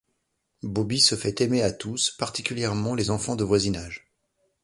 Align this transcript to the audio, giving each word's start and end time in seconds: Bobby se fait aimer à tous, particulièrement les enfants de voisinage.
Bobby 0.63 0.99
se 0.99 1.13
fait 1.13 1.41
aimer 1.41 1.61
à 1.61 1.71
tous, 1.71 2.09
particulièrement 2.17 2.95
les 2.95 3.11
enfants 3.11 3.35
de 3.35 3.43
voisinage. 3.43 4.11